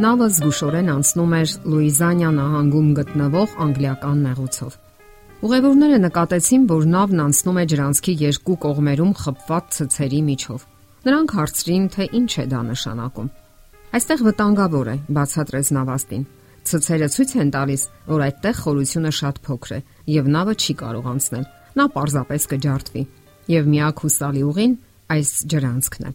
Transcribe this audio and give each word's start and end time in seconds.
Նավը 0.00 0.26
զգուշորեն 0.32 0.86
անցնում 0.94 1.32
էր 1.36 1.50
Լուիզանիա 1.70 2.28
նահանգում 2.32 2.86
գտնվող 2.96 3.56
անգլիական 3.64 4.20
նեղուցով։ 4.26 4.76
Ուղևորները 5.44 5.98
նկատեցին, 6.04 6.62
որ 6.70 6.86
նավն 6.94 7.20
անցնում 7.24 7.58
է 7.60 7.64
ջրանցքի 7.72 8.14
երկու 8.22 8.56
կողմերում 8.64 9.12
խփված 9.20 9.66
ցցերի 9.76 10.20
միջով։ 10.30 10.64
Նրանք 11.08 11.34
հարցրին, 11.36 11.84
թե 11.96 12.06
ինչ 12.20 12.30
է 12.32 12.46
դա 12.54 12.60
նշանակում։ 12.70 13.28
Այստեղ 14.00 14.24
վտանգավոր 14.30 14.88
է, 14.88 14.96
բացատրեց 15.20 15.72
նավաստին։ 15.76 16.24
Ցցերը 16.70 17.10
ցույց 17.12 17.36
են 17.44 17.52
տալիս, 17.60 17.82
որ 18.08 18.24
այդտեղ 18.30 18.56
խորությունը 18.64 19.12
շատ 19.20 19.44
փոքր 19.44 19.76
է 19.76 19.80
եւ 20.16 20.32
նավը 20.40 20.54
չի 20.64 20.74
կարող 20.80 21.12
անցնել։ 21.12 21.44
Նա 21.76 21.84
պարզապես 22.00 22.50
կջարդվի։ 22.54 23.04
Եվ 23.52 23.70
միակ 23.74 24.04
հուսալի 24.06 24.42
ուղին 24.48 24.74
այս 25.12 25.30
ջրանցքն 25.50 26.08
է։ 26.08 26.12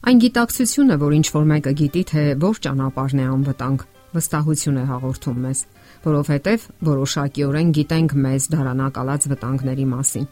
Այն 0.00 0.20
գիտակցությունը, 0.22 0.96
որ 0.96 1.14
ինչ 1.18 1.26
որ 1.34 1.42
մեկը 1.50 1.72
գիտի, 1.76 2.02
թե 2.08 2.22
որ 2.40 2.58
ճանապարհն 2.64 3.18
է 3.20 3.24
անվտանգ, 3.30 3.82
վստահություն 4.16 4.78
է 4.80 4.84
հաղորդում 4.88 5.42
մեզ, 5.44 5.58
որովհետև 6.06 6.64
որոշակիորեն 6.88 7.72
գիտենք 7.76 8.14
մեզ 8.24 8.46
դարանակալած 8.54 9.26
վտանգների 9.32 9.86
մասին։ 9.90 10.24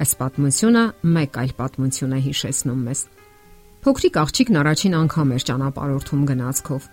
Այս 0.00 0.14
պատմությունը 0.20 0.82
մեկ 1.20 1.38
այլ 1.44 1.54
պատմություն 1.60 2.16
է 2.18 2.20
հիշեցնում 2.26 2.82
մեզ։ 2.90 3.04
Փոքրիկ 3.86 4.18
աղջիկն 4.26 4.60
առաջին 4.60 4.98
անգամ 5.00 5.32
էր 5.38 5.46
ճանապարհորդում 5.50 6.26
գնացքով։ 6.34 6.90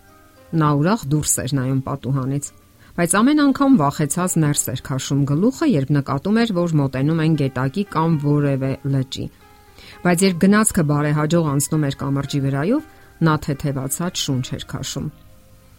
Նա 0.62 0.70
ուրախ 0.78 1.02
դուրս 1.18 1.34
էր 1.48 1.58
նայում 1.58 1.82
պատուհանից, 1.88 2.45
բայց 2.98 3.12
ամեն 3.18 3.42
անգամ 3.48 3.82
վախեցած 3.82 4.38
ներս 4.45 4.64
էր 4.78 4.86
քաշում 4.86 5.26
գլուխը, 5.34 5.68
երբ 5.73 5.90
նկատում 5.98 6.40
էր, 6.45 6.56
որ 6.62 6.78
մոտենում 6.78 7.22
են 7.26 7.36
գետակի 7.42 7.84
կամ 7.98 8.18
որևէ 8.28 8.72
լճի 8.94 9.28
բայց 10.04 10.26
երբ 10.27 10.38
գնացքը 10.44 10.84
բարեհաջող 10.91 11.48
անցնում 11.54 11.86
էր 11.88 11.95
կամրջի 12.02 12.40
վրայով, 12.48 12.84
նա 13.28 13.34
թեթևացած 13.48 14.22
շունչ 14.28 14.45
էր 14.58 14.64
քաշում։ 14.72 15.08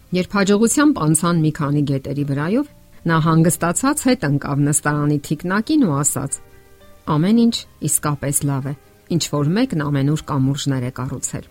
Երբ 0.09 0.35
հաջողությամբ 0.39 0.99
անցան 1.05 1.41
մի 1.45 1.51
քանի 1.59 1.81
գետերի 1.89 2.25
վրայով, 2.29 2.69
նա 3.09 3.17
հանգստացած 3.25 4.01
հետ 4.09 4.25
ընկավ 4.29 4.63
նստարանի 4.65 5.17
թիկնակին 5.29 5.85
ու 5.87 5.93
ասաց. 5.99 6.31
Ամեն 7.13 7.37
ինչ 7.45 7.55
իսկապես 7.89 8.41
լավ 8.49 8.65
է, 8.69 8.73
ինչ 9.15 9.23
որ 9.33 9.53
մեկն 9.59 9.85
ամենուր 9.85 10.23
կամուրջներ 10.29 10.83
է 10.89 10.91
կառուցել։ 10.99 11.45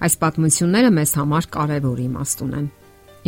Այս 0.00 0.14
պատմությունները 0.20 0.90
մեզ 0.96 1.10
համար 1.20 1.48
կարևոր 1.54 1.98
իմաստ 2.10 2.44
ունեն։ 2.44 2.68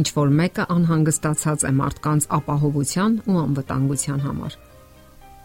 Ինչ 0.02 0.08
որ 0.16 0.28
մեկը 0.42 0.64
անհանգստացած 0.72 1.64
է 1.68 1.72
մարդկանց 1.78 2.28
ապահովության 2.36 3.16
ու 3.28 3.40
անվտանգության 3.42 4.22
համար։ 4.26 4.54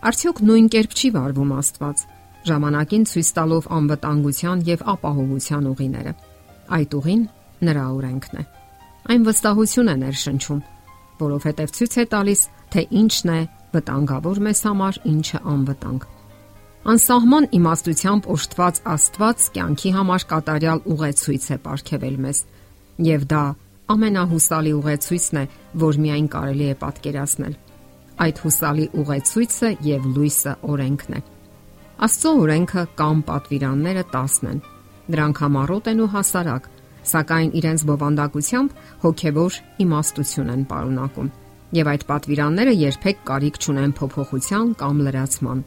Արդյոք 0.08 0.38
նույն 0.48 0.70
կերպ 0.78 0.94
չի 0.98 1.10
վարվում 1.18 1.52
Աստված 1.58 2.06
ժամանակին 2.50 3.06
ցույց 3.12 3.30
տալով 3.38 3.70
անվտանգության 3.78 4.64
եւ 4.68 4.84
ապահովության 4.94 5.70
ուղիները։ 5.72 6.14
Այդ 6.78 6.96
ուղին 6.98 7.22
նրա 7.68 7.86
օրենքն 7.98 8.42
է։ 8.42 8.44
Այն 9.08 9.26
վստահություն 9.28 9.92
է 9.92 9.96
ներշնչում, 10.04 10.62
որովհետեւ 11.22 11.74
ցույց 11.78 11.94
է 11.98 12.06
տալիս, 12.12 12.42
թե 12.74 12.82
ինչն 13.02 13.32
է 13.38 13.40
վտանգավոր 13.78 14.42
մեզ 14.48 14.62
համար, 14.68 15.00
ինչը 15.12 15.40
անվտանգ։ 15.54 16.08
Անսահման 16.88 17.46
իմաստությամբ 17.58 18.28
օժտված 18.32 18.78
Աստված 18.88 19.48
կյանքի 19.58 19.90
համար 19.98 20.26
կատարյալ 20.32 20.84
ուղեցույց 20.94 21.48
է 21.48 21.56
ապարգևել 21.58 22.20
մեզ, 22.28 22.38
եւ 23.08 23.26
դա 23.32 23.44
ամենահուսալի 23.96 24.74
ուղեցույցն 24.78 25.40
է, 25.42 25.44
որ 25.84 26.00
միայն 26.04 26.30
կարելի 26.36 26.68
է 26.68 26.78
պատկերացնել։ 26.84 27.58
Այդ 28.28 28.40
հուսալի 28.44 28.86
ուղեցույցը 29.04 29.74
եւ 29.88 30.08
լույսը 30.16 30.54
օրենքն 30.74 31.18
է։ 31.18 31.22
Աստծո 31.98 32.32
օրենքը 32.38 32.82
կամ 32.94 33.22
պատվիրանները 33.26 34.02
10 34.14 34.34
են։ 34.46 34.58
Դրանք 35.14 35.40
համառոտ 35.42 35.88
են 35.90 36.02
ու 36.04 36.10
հասարակ, 36.14 36.68
սակայն 37.10 37.50
իրենց 37.58 37.86
բովանդակությամբ 37.90 38.76
հոգևոր 39.02 39.58
իմաստություն 39.86 40.52
են 40.54 40.66
պարունակում։ 40.70 41.32
Եվ 41.78 41.90
այդ 41.94 42.06
պատվիրանները 42.12 42.76
երբեք 42.82 43.24
կարիք 43.30 43.58
չունեն 43.64 43.96
փոփոխության 43.98 44.76
կամ 44.84 45.02
լրացման։ 45.08 45.64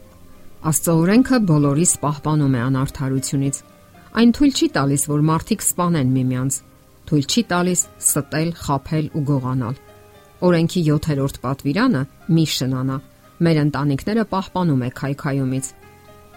Աստծո 0.71 0.95
օրենքը 1.01 1.41
բոլորիս 1.51 1.93
պահպանում 2.05 2.55
է 2.55 2.63
անարթարությունից։ 2.69 3.61
Այն 4.21 4.33
թույլ 4.39 4.55
չի 4.55 4.67
տալիս, 4.79 5.03
որ 5.11 5.21
մարդիկ 5.31 5.67
սپانեն 5.67 6.15
միմյանց։ 6.15 6.61
Թույլ 7.11 7.25
չի 7.27 7.43
տալիս 7.51 7.81
ստել, 8.07 8.49
խაფել 8.61 9.05
ու 9.19 9.25
գողանալ։ 9.31 9.75
Օրենքի 10.47 10.81
7-րդ 10.87 11.43
պատվիրանը՝ 11.43 12.01
մի 12.31 12.45
շնանա։ 12.55 12.97
Մեր 13.41 13.57
ընտանիքները 13.67 14.23
պահպանում 14.31 14.83
է 14.85 14.89
քայքայումից 15.01 15.67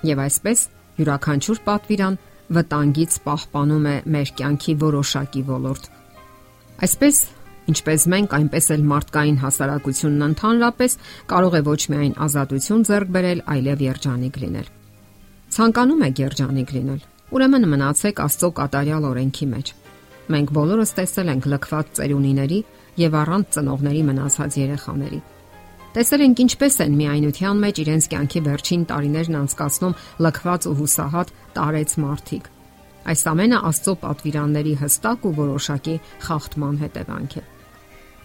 Եվ 0.04 0.20
այսպես 0.24 0.66
յուրաքանչյուր 0.98 1.60
պատվիրան 1.64 2.18
վտանգից 2.54 3.16
պահպանում 3.24 3.86
է 3.88 3.94
մեր 4.14 4.32
կյանքի 4.40 4.74
որոշակի 4.84 5.42
ոլորտ։ 5.48 5.88
Այսպես 6.84 7.24
Ինչպես 7.64 8.02
մենք, 8.12 8.32
այնպես 8.36 8.66
էլ 8.74 8.82
մարդկային 8.90 9.36
հասարակությունն 9.40 10.24
ընդհանրապես 10.26 10.96
կարող 11.32 11.54
է 11.56 11.60
ոչ 11.64 11.78
միայն 11.94 12.14
ազատություն 12.26 12.82
ձեռք 12.88 13.12
բերել, 13.14 13.40
այլև 13.54 13.84
երջանիկ 13.84 14.36
լինել։ 14.42 14.68
Ցանկանում 15.54 16.04
եք 16.04 16.20
երջանիկ 16.24 16.74
լինել։ 16.76 17.00
Ուրեմն 17.34 17.66
մնացեք 17.72 18.20
Աստծո 18.24 18.50
կատարյալ 18.60 19.06
օրենքի 19.08 19.46
մեջ։ 19.54 19.72
Մենք 20.34 20.52
բոլորս 20.58 20.92
տեսել 20.98 21.30
ենք 21.34 21.48
լքված 21.54 21.94
ծերունիների 21.96 22.60
եւ 23.00 23.16
առանց 23.24 23.48
ծնողների 23.56 24.02
մնացած 24.12 24.58
երեխաների։ 24.60 25.20
Տեսել 25.94 26.22
ենք 26.24 26.40
ինչպես 26.42 26.76
են 26.82 26.94
միայնության 26.98 27.60
մեջ 27.62 27.76
իրենց 27.84 28.06
կյանքի 28.10 28.40
վերջին 28.44 28.80
տարիներն 28.90 29.34
անցկացնում 29.40 29.92
լքված 30.26 30.64
ու 30.66 30.72
հուսահատ 30.78 31.28
տարեց 31.54 31.92
մարդիկ։ 32.02 32.48
Այս 33.04 33.20
ամենը 33.30 33.60
Աստծո 33.68 33.94
պատվիրանների 34.02 34.72
հստակ 34.80 35.28
ու 35.28 35.32
որոշակի 35.38 35.94
խախտման 36.24 36.80
հետևանք 36.82 37.36
է։ 37.38 37.42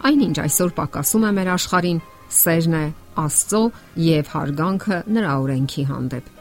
Այնինչ 0.09 0.35
այսօր 0.45 0.73
պակասում 0.79 1.27
է 1.29 1.31
մեր 1.37 1.51
աշխարհին, 1.53 1.99
սերն 2.39 2.77
է 2.79 2.83
Աստծո 3.19 3.61
եւ 4.07 4.33
հարգանքը 4.33 4.99
նրա 5.19 5.35
օրենքի 5.43 5.85
հանդեպ։ 5.91 6.33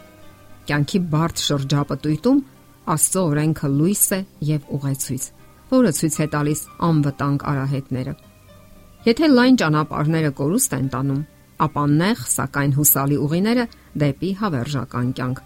Կյանքի 0.68 1.02
բարդ 1.12 1.44
շրջապտույտում 1.44 2.40
Աստծո 2.96 3.26
օրենքը 3.34 3.72
լույս 3.76 4.06
է 4.16 4.20
եւ 4.54 4.72
ուղեցույց, 4.78 5.28
որը 5.76 5.92
ցույց 5.98 6.18
է 6.24 6.30
տալիս 6.38 6.64
անվտանգ 6.88 7.46
արահետները 7.52 8.16
Եթե 9.06 9.28
լայն 9.30 9.56
ճանապարհները 9.60 10.30
կորուստ 10.38 10.72
են 10.74 10.86
տանում, 10.90 11.20
ապա 11.62 11.82
նեղ, 11.90 12.22
սակայն 12.32 12.72
հուսալի 12.78 13.18
ուղիները 13.24 13.66
դեպի 14.02 14.30
հավերժական 14.40 15.12
կյանք։ 15.18 15.42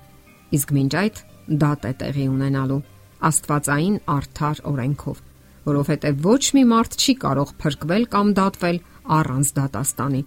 Իսկ 0.56 0.72
մինչ 0.76 0.92
այդ 1.02 1.20
դատ 1.62 1.84
է 1.84 1.92
տեղի 2.00 2.26
ունենալու 2.32 2.80
Աստվածային 3.28 3.98
արդար 4.12 4.62
օրենքով, 4.72 5.20
որովհետև 5.68 6.24
ոչ 6.26 6.42
մի 6.56 6.64
մարդ 6.72 6.96
չի 7.02 7.14
կարող 7.22 7.52
փրկվել 7.62 8.08
կամ 8.14 8.32
դատվել 8.40 8.80
առանց 9.18 9.52
դատաստանի։ 9.60 10.22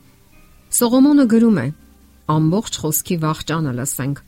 Սողոմոնը 0.80 1.26
գրում 1.34 1.60
է. 1.66 1.68
ամբողջ 2.36 2.78
խոսքի 2.82 3.16
վախճանը 3.26 3.72
լսենք։ 3.80 4.22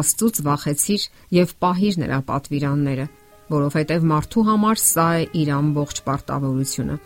Աստծուց 0.00 0.40
վախեցիր 0.48 1.02
եւ 1.36 1.54
պահիր 1.64 1.94
նրա 2.02 2.18
պատվիրանները, 2.30 3.06
որովհետև 3.54 4.04
մարդու 4.10 4.44
համար 4.50 4.76
սա 4.80 5.08
է 5.20 5.24
իր 5.40 5.48
ամբողջ 5.60 6.02
պարտավորությունը 6.08 6.96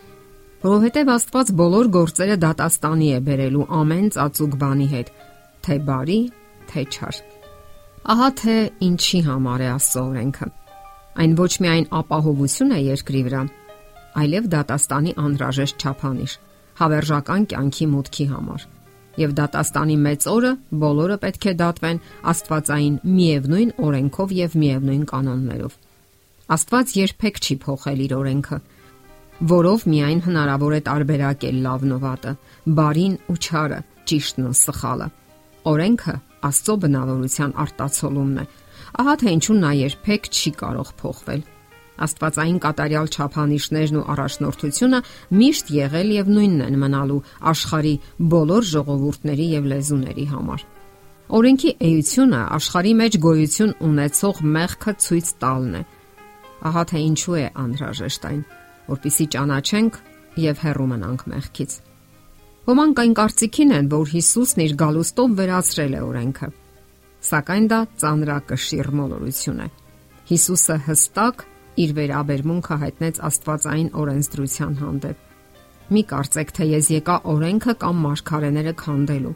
որովհետև 0.65 1.11
Աստված 1.13 1.51
բոլոր 1.61 1.89
գործերը 1.93 2.37
դատաստանի 2.41 3.09
է 3.13 3.17
բերելու 3.25 3.65
ամեն 3.79 4.07
ծածուկ 4.15 4.55
բանի 4.63 4.87
հետ, 4.95 5.11
թե 5.67 5.77
բարի, 5.89 6.17
թե 6.71 6.85
չար։ 6.89 7.19
Ահա 8.15 8.29
թե 8.41 8.55
ինչի 8.87 9.21
համար 9.29 9.65
է 9.65 9.69
Աստծո 9.75 10.05
օրենքը։ 10.09 10.49
Այն 11.25 11.37
ոչ 11.41 11.53
միայն 11.65 11.87
ապահովություն 12.01 12.73
է 12.75 12.81
երկրի 12.85 13.23
վրա, 13.29 13.43
այլև 14.25 14.49
դատաստանի 14.55 15.13
անհրաժեշտ 15.25 15.85
չափանիշ, 15.85 16.33
հավերժական 16.81 17.47
կյանքի 17.53 17.87
մուտքի 17.93 18.27
համար։ 18.33 18.69
Եվ 19.21 19.35
դատաստանի 19.39 19.97
մեծ 20.05 20.29
օրը 20.33 20.53
բոլորը 20.85 21.19
պետք 21.25 21.45
է 21.45 21.55
դատվեն 21.61 22.01
Աստվածային 22.33 22.97
միևնույն 23.05 23.75
օրենքով 23.85 24.33
եւ 24.41 24.57
միևնույն 24.65 25.05
կանոններով։ 25.13 25.77
Աստված 26.55 26.95
երբեք 27.05 27.39
չի 27.45 27.55
փոխել 27.65 28.01
իր 28.05 28.15
օրենքը, 28.19 28.59
որով 29.43 29.85
միայն 29.91 30.21
հնարավոր 30.25 30.75
է 30.75 30.81
տարբերակել 30.89 31.57
լավն 31.65 31.95
ու 31.95 32.01
վատը, 32.05 32.33
բարին 32.79 33.15
ու 33.33 33.39
չարը, 33.45 33.81
ճիշտն 34.11 34.47
ու 34.51 34.55
սխալը։ 34.61 35.09
Օրենքը 35.75 36.15
Աստծո 36.45 36.75
բնավորության 36.85 37.53
արտացոլումն 37.65 38.39
է։ 38.43 38.45
Ահա 39.01 39.15
թե 39.21 39.33
ինչու 39.35 39.57
նա 39.65 39.71
երբեք 39.81 40.27
չի 40.31 40.51
կարող 40.61 40.91
փոխվել։ 41.01 41.43
Աստվածային 42.05 42.59
կատարյալ 42.65 43.09
չափանիշներն 43.15 43.99
ու 44.01 44.07
առաջնորդությունը 44.15 45.01
միշտ 45.41 45.71
եղել 45.75 46.09
եւ 46.15 46.31
նույնն 46.35 46.65
են 46.65 46.79
մնալու 46.83 47.21
աշխարի 47.55 47.95
բոլոր 48.35 48.67
ժողովուրդների 48.75 49.47
եւ 49.55 49.69
լեզուների 49.73 50.27
համար։ 50.35 50.67
Օրենքի 51.39 51.71
էությունը 51.89 52.43
աշխարի 52.59 52.93
մեջ 53.01 53.19
գոյություն 53.25 53.73
ունեցող 53.89 54.43
մեղքը 54.59 54.95
ցույց 55.07 55.31
տալն 55.45 55.79
է։ 55.79 55.83
Ահա 56.69 56.85
թե 56.91 57.01
ինչու 57.05 57.39
է 57.41 57.47
անհրաժեշտ 57.65 58.29
այն 58.29 58.45
որpիսի 58.91 59.27
ճանաչենք 59.35 59.99
եւ 60.45 60.63
հեռու 60.65 60.89
մնանք 60.95 61.25
մեղքից։ 61.35 61.73
Ոմանք 62.65 63.01
այն 63.05 63.15
կարծիքին 63.19 63.73
են, 63.79 63.89
որ 63.93 64.13
Հիսուսն 64.15 64.63
իր 64.65 64.75
գալուստով 64.81 65.35
վերացրել 65.41 65.95
է 65.95 66.03
օրենքը։ 66.05 66.49
Սակայն 67.25 67.67
դա 67.73 67.81
ծանրակշիռ 68.01 68.89
մոլորություն 69.01 69.61
է։ 69.65 69.69
Հիսուսը 70.31 70.77
հստակ 70.89 71.45
իր 71.85 71.91
վերաբերմունքը 71.99 72.77
հայտնեց 72.85 73.21
Աստվածային 73.29 73.91
օրենսդրության 74.05 74.77
հանդեպ։ 74.81 75.33
Մի 75.95 76.03
կարծեք, 76.15 76.53
թե 76.57 76.69
ես 76.71 76.87
եկա 76.95 77.17
օրենքը 77.35 77.75
կամ 77.85 77.99
մարգարեները 78.05 78.73
քանդելու։ 78.81 79.35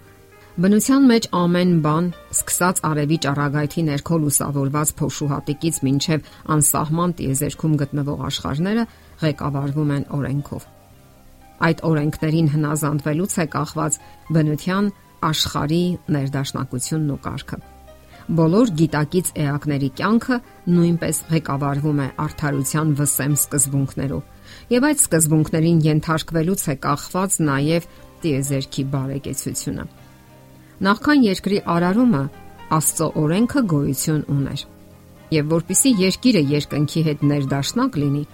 Բնության 0.58 1.04
մեջ 1.06 1.26
ամեն 1.38 1.74
բան, 1.84 2.06
սկսած 2.34 2.80
արևի 2.88 3.18
ճառագայթի 3.24 3.82
ներքո 3.88 4.16
լուսավորված 4.22 4.92
փոշուհատիկից 4.98 5.76
մինչև 5.86 6.30
անսահման 6.54 7.12
տիեզերքում 7.18 7.76
գտնվող 7.82 8.24
աշխարհները 8.28 8.86
ղեկավարվում 9.22 9.90
են 9.96 10.04
օրենքով։ 10.18 10.66
Այդ 11.68 11.82
օրենքներին 11.88 12.48
հնազանդվելուց 12.54 13.34
է 13.42 13.46
կախված 13.54 13.98
բնության 14.36 14.90
աշխարհի 15.28 15.82
ներդաշնակությունն 16.14 17.12
ու 17.14 17.20
կարգը։ 17.26 17.58
Բոլոր 18.38 18.70
գիտակից 18.78 19.28
էակների 19.42 19.88
կյանքը 19.98 20.36
նույնպես 20.68 21.20
ղեկավարվում 21.32 22.02
է 22.04 22.08
արդարության 22.24 22.90
վսեմ 22.98 23.36
սկզբունքներով։ 23.38 24.74
Եվ 24.74 24.86
այդ 24.88 25.04
սկզբունքներին 25.04 25.78
ենթարկվելուց 25.88 26.64
է 26.68 26.74
կախված 26.84 27.38
նաև 27.48 27.88
տիեզերքի 28.22 28.84
բարեկեցությունը։ 28.92 29.86
Նախքան 30.88 31.24
երկրի 31.28 31.58
արարումը 31.74 32.22
Աստծո 32.68 33.06
օրենքը 33.16 33.60
գոյություն 33.72 34.24
ուներ։ 34.28 34.62
Եվ 35.32 35.46
որpիսի 35.52 35.90
երկիրը 35.98 36.42
երկնքի 36.52 37.02
հետ 37.08 37.22
ներդաշնակ 37.32 37.96
լինի, 38.02 38.24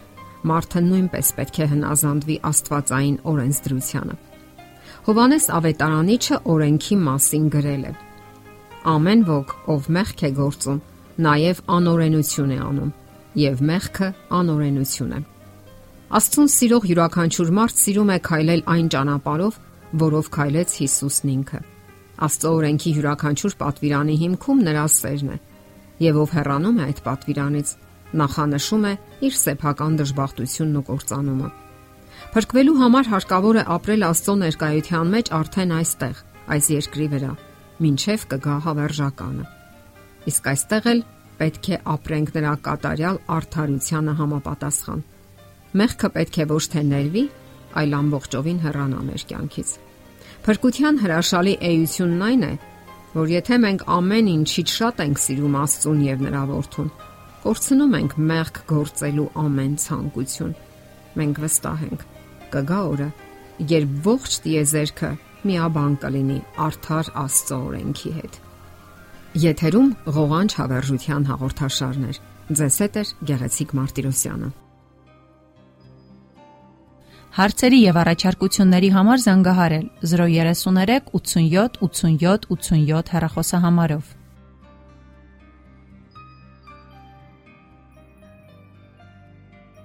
մարդը 0.50 0.80
նույնպես 0.84 1.30
պետք 1.38 1.58
է 1.64 1.66
հնազանդվի 1.74 2.36
Աստվածային 2.50 3.18
օրենսդրությանը։ 3.32 4.16
Հովանես 5.04 5.46
Ավետարանիչը 5.58 6.36
օրենքի 6.54 6.96
մասին 7.04 7.46
գրել 7.54 7.84
է. 7.84 7.92
Ամեն 8.94 9.22
ոք, 9.28 9.54
ով 9.74 9.88
մեղք 9.96 10.24
է 10.24 10.30
գործում, 10.38 10.80
նաև 11.24 11.60
անօրենություն 11.74 12.54
է 12.54 12.58
անում, 12.64 12.90
եւ 13.44 13.62
մեղքը 13.70 14.08
անօրենություն 14.38 15.14
է։ 15.14 15.20
Աստծուն 16.14 16.50
սիրող 16.54 16.84
յուրաքանչյուր 16.90 17.52
մարդ 17.58 17.78
սիրում 17.84 18.10
է 18.14 18.18
քայլել 18.28 18.62
այն 18.74 18.88
ճանապարով, 18.94 19.54
որով 20.04 20.28
քայլեց 20.34 20.74
Հիսուսն 20.80 21.32
ինքը։ 21.34 21.60
Աստծո 22.24 22.50
օրենքի 22.54 22.90
յուրաքանչյուր 22.94 23.56
պատվիրանի 23.64 24.16
հիմքում 24.24 24.60
նրա 24.68 24.84
սերն 24.94 25.32
է, 25.34 25.38
եւ 26.04 26.20
ով 26.24 26.34
հեռանում 26.38 26.78
է 26.78 26.84
այդ 26.84 27.00
պատվիրանից, 27.08 27.68
նախանշում 28.20 28.84
է 28.90 28.94
իր 29.28 29.36
սեփական 29.40 29.98
դժբախտությունն 30.00 30.78
ու 30.80 30.84
կործանումը։ 30.90 31.48
Փրկվելու 32.34 32.76
համար 32.80 33.10
հարկավոր 33.14 33.58
է 33.60 33.64
ապրել 33.74 34.06
Աստծո 34.08 34.34
ներկայության 34.44 35.10
մեջ 35.14 35.30
արդեն 35.38 35.74
այստեղ, 35.78 36.16
այս 36.54 36.68
երկրի 36.74 37.06
վրա, 37.14 37.32
ինչև 37.84 38.26
կգա 38.32 38.56
հավերժականը։ 38.64 39.44
Իսկ 40.30 40.48
այստեղ 40.54 40.88
էլ 40.94 41.00
պետք 41.38 41.68
է 41.74 41.78
ապրենք 41.94 42.34
նրա 42.34 42.52
կատարյալ 42.64 43.18
արդարությանը 43.36 44.14
համապատասխան։ 44.20 45.00
Մեղքը 45.74 46.10
պետք 46.14 46.38
է 46.38 46.46
ոչ 46.54 46.64
թե 46.74 46.82
ներվի, 46.90 47.24
այլ 47.74 47.96
ամբողջովին 47.98 48.60
հեռանա 48.64 49.00
մեր 49.08 49.24
կյանքից։ 49.30 49.72
Փրկության 50.44 51.00
հրաշալի 51.02 51.54
էությունն 51.70 52.22
այն 52.28 52.44
է, 52.44 52.52
որ 53.14 53.32
եթե 53.34 53.58
մենք 53.64 53.82
ամեն 53.94 54.30
ինչից 54.34 54.74
շատ 54.78 55.02
ենք 55.04 55.20
սիրում 55.24 55.58
Աստծուն 55.64 56.00
եւ 56.04 56.24
նրա 56.24 56.42
որդուն, 56.50 56.88
կորցնում 57.44 57.94
ենք 57.98 58.14
մեղք 58.30 58.58
գործելու 58.70 59.26
ամեն 59.44 59.74
ցանկություն։ 59.84 60.54
Մենք 61.20 61.40
վստահ 61.44 61.82
ենք, 61.84 62.04
կգա 62.54 62.78
օրը, 62.94 63.08
երբ 63.74 63.98
ողջ 64.08 64.36
տիեզերքը 64.46 65.10
միաբան 65.44 65.94
կլինի 66.04 66.38
արդար 66.64 67.10
Աստծո 67.24 67.58
օրենքի 67.68 68.12
հետ։ 68.16 68.40
Եթերում 69.44 69.88
ղողանջ 70.16 70.56
հավերժության 70.62 71.28
հաղորդաշարներ։ 71.30 72.20
Ձեզ 72.54 72.76
հետ 72.84 72.96
է 73.00 73.04
Գեղեցիկ 73.28 73.72
Մարտիրոսյանը։ 73.78 74.50
Հարցերի 77.34 77.78
եւ 77.82 77.96
առաջարկությունների 78.04 78.90
համար 78.94 79.22
զանգահարել 79.24 79.86
033 80.10 81.08
87 81.18 81.80
87 81.82 82.46
87 82.56 83.14
հեռախոսահամարով։ 83.14 84.12